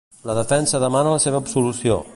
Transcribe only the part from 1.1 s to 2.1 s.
la seva absolució.